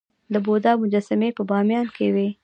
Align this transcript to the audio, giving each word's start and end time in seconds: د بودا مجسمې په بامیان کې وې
د 0.33 0.35
بودا 0.45 0.71
مجسمې 0.81 1.29
په 1.37 1.43
بامیان 1.49 1.87
کې 1.95 2.07
وې 2.13 2.27